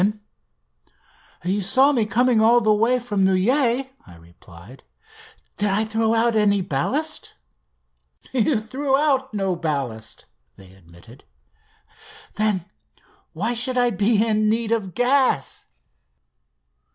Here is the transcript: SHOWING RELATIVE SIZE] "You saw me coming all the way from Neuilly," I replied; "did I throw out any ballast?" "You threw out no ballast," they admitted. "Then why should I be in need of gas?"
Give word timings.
SHOWING 0.01 0.07
RELATIVE 0.13 0.21
SIZE] 1.43 1.51
"You 1.53 1.61
saw 1.61 1.91
me 1.91 2.05
coming 2.07 2.41
all 2.41 2.59
the 2.59 2.73
way 2.73 2.97
from 2.97 3.23
Neuilly," 3.23 3.91
I 4.07 4.15
replied; 4.15 4.83
"did 5.57 5.69
I 5.69 5.85
throw 5.85 6.15
out 6.15 6.35
any 6.35 6.61
ballast?" 6.61 7.35
"You 8.33 8.59
threw 8.59 8.97
out 8.97 9.31
no 9.31 9.55
ballast," 9.55 10.25
they 10.55 10.71
admitted. 10.73 11.23
"Then 12.33 12.65
why 13.33 13.53
should 13.53 13.77
I 13.77 13.91
be 13.91 14.25
in 14.25 14.49
need 14.49 14.71
of 14.71 14.95
gas?" 14.95 15.67